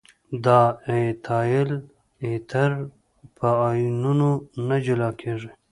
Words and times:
دای 0.43 0.99
ایتایل 1.05 1.69
ایتر 2.25 2.71
په 3.35 3.47
آیونونو 3.67 4.29
نه 4.67 4.77
جلا 4.85 5.09
کیږي. 5.21 5.49